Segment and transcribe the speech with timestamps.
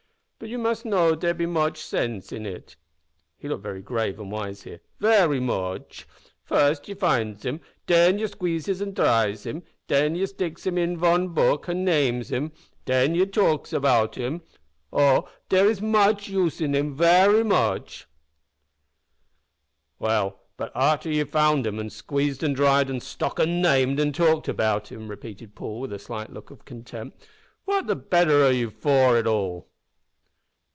[0.43, 2.75] But you mus' know dere be moche sense in it,"
[3.37, 6.07] (he looked very grave and wise here) "very moche.
[6.43, 10.97] First, ye finds him; den ye squeezes an' dries him; den ye sticks him in
[10.97, 12.53] von book, an' names him;
[12.85, 14.41] den ye talks about him;
[14.91, 15.29] oh!
[15.47, 18.07] dere is moche use in him, very moche!"
[19.99, 24.47] "Well, but arter you've found, an' squeezed, an' dried, an' stuck, an' named, an' talked
[24.47, 27.27] about him," repeated Paul, with a slight look of contempt,
[27.65, 29.67] "what the better are ye for it all?"